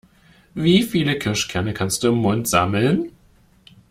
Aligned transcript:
Wie 0.55 0.81
viele 0.81 1.15
Kirschkerne 1.19 1.75
kannst 1.75 2.01
du 2.03 2.07
im 2.07 2.15
Mund 2.15 2.47
sammeln? 2.47 3.11